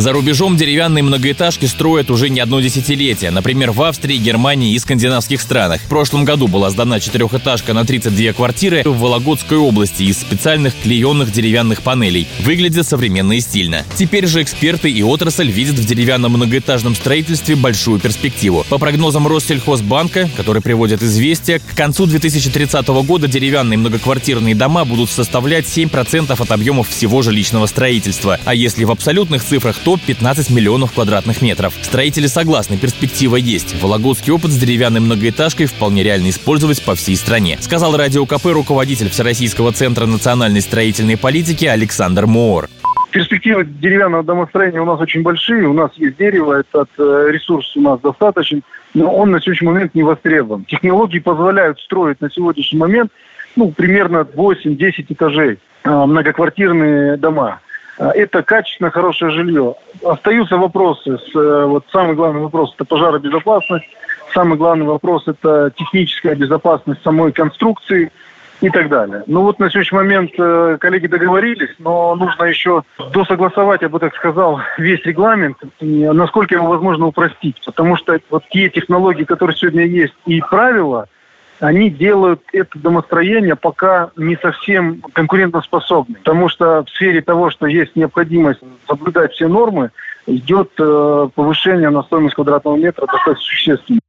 [0.00, 3.30] За рубежом деревянные многоэтажки строят уже не одно десятилетие.
[3.30, 5.82] Например, в Австрии, Германии и скандинавских странах.
[5.82, 11.30] В прошлом году была сдана четырехэтажка на 32 квартиры в Вологодской области из специальных клеенных
[11.30, 12.26] деревянных панелей.
[12.42, 13.84] Выглядит современно и стильно.
[13.94, 18.64] Теперь же эксперты и отрасль видят в деревянном многоэтажном строительстве большую перспективу.
[18.70, 25.66] По прогнозам Россельхозбанка, который приводит известия, к концу 2030 года деревянные многоквартирные дома будут составлять
[25.66, 28.40] 7% от объемов всего жилищного строительства.
[28.46, 31.74] А если в абсолютных цифрах, то 15 миллионов квадратных метров.
[31.82, 33.80] Строители согласны, перспектива есть.
[33.82, 39.10] Вологодский опыт с деревянной многоэтажкой вполне реально использовать по всей стране, сказал радио КП руководитель
[39.10, 42.68] Всероссийского центра национальной строительной политики Александр Моор.
[43.10, 45.66] Перспективы деревянного домостроения у нас очень большие.
[45.66, 48.62] У нас есть дерево, этот э, ресурс у нас достаточен,
[48.94, 50.64] но он на сегодняшний момент не востребован.
[50.64, 53.10] Технологии позволяют строить на сегодняшний момент
[53.56, 57.60] ну, примерно 8-10 этажей э, многоквартирные дома.
[57.98, 59.74] А, это качественно хорошее жилье.
[60.04, 61.18] Остаются вопросы.
[61.18, 63.88] С, э, вот самый главный вопрос– это пожаробезопасность.
[64.32, 68.12] Самый главный вопрос– это техническая безопасность самой конструкции
[68.60, 69.24] и так далее.
[69.26, 72.82] Ну вот на сегодняшний момент э, коллеги договорились, но нужно еще
[73.12, 77.56] досогласовать, я бы так сказал, весь регламент, и насколько его возможно упростить.
[77.64, 81.08] Потому что вот те технологии, которые сегодня есть, и правила–
[81.60, 86.16] они делают это домостроение пока не совсем конкурентоспособным.
[86.16, 89.90] Потому что в сфере того, что есть необходимость соблюдать все нормы,
[90.26, 94.00] идет э, повышение на стоимость квадратного метра достаточно существенно.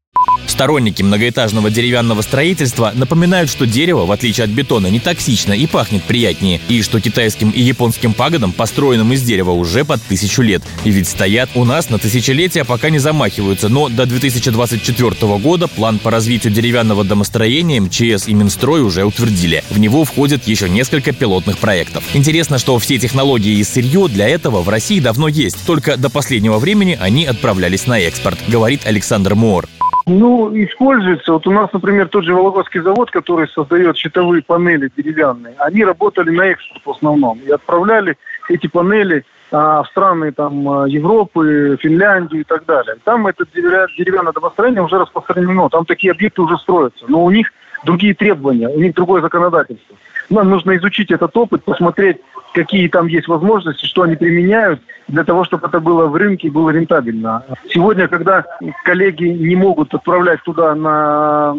[0.48, 6.04] Сторонники многоэтажного деревянного строительства напоминают, что дерево, в отличие от бетона, не токсично и пахнет
[6.04, 10.62] приятнее, и что китайским и японским пагодам, построенным из дерева, уже под тысячу лет.
[10.84, 16.00] И ведь стоят у нас на тысячелетия, пока не замахиваются, но до 2024 года план
[16.00, 19.64] по развитию деревянного домостроения МЧС и Минстрой уже утвердили.
[19.70, 22.04] В него входит еще несколько пилотных проектов.
[22.14, 26.60] Интересно, что все технологии и сырье для этого в России давно есть, только до последнего
[26.60, 29.68] времени они отправлялись на экспорт, говорит Александр Мор.
[30.12, 31.32] Ну, используется.
[31.32, 36.32] Вот у нас, например, тот же Вологодский завод, который создает щитовые панели деревянные, они работали
[36.32, 38.18] на экспорт в основном и отправляли
[38.50, 42.96] эти панели а, в страны там а, Европы, Финляндию и так далее.
[43.06, 47.52] Там это деревянное домостроение уже распространено, там такие объекты уже строятся, но у них
[47.86, 49.96] другие требования, у них другое законодательство.
[50.30, 52.18] Нам нужно изучить этот опыт, посмотреть,
[52.54, 56.52] какие там есть возможности, что они применяют для того, чтобы это было в рынке и
[56.52, 57.44] было рентабельно.
[57.70, 58.46] Сегодня, когда
[58.84, 61.56] коллеги не могут отправлять туда на,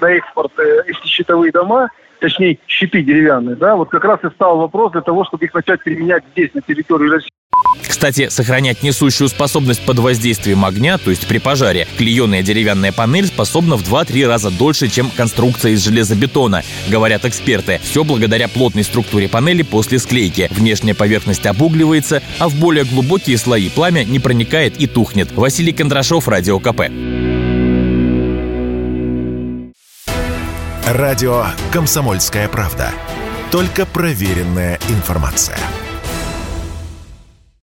[0.00, 4.58] на экспорт э, эти щитовые дома, точнее щиты деревянные, да, вот как раз и стал
[4.58, 7.30] вопрос для того, чтобы их начать применять здесь, на территории России.
[7.86, 13.76] Кстати, сохранять несущую способность под воздействием огня, то есть при пожаре, клееная деревянная панель способна
[13.76, 17.80] в 2-3 раза дольше, чем конструкция из железобетона, говорят эксперты.
[17.82, 20.48] Все благодаря плотной структуре панели после склейки.
[20.50, 25.32] Внешняя поверхность обугливается, а в более глубокие слои пламя не проникает и тухнет.
[25.32, 26.82] Василий Кондрашов, Радио КП.
[30.86, 32.92] Радио «Комсомольская правда».
[33.50, 35.58] Только проверенная информация.